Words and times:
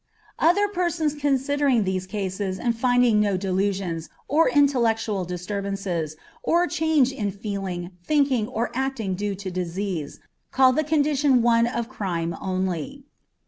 Other 0.39 0.67
persons 0.67 1.13
considering 1.13 1.83
these 1.83 2.07
cases 2.07 2.57
and 2.57 2.75
finding 2.75 3.19
no 3.19 3.37
delusions, 3.37 4.09
or 4.27 4.49
intellectual 4.49 5.25
disturbances, 5.25 6.15
or 6.41 6.65
change 6.65 7.11
in 7.11 7.29
feeling, 7.29 7.91
thinking, 8.03 8.47
or 8.47 8.71
acting 8.73 9.13
due 9.13 9.35
to 9.35 9.51
disease, 9.51 10.19
call 10.51 10.73
the 10.73 10.83
condition 10.83 11.43
one 11.43 11.67
of 11.67 11.87
crime 11.87 12.35
only. 12.41 13.03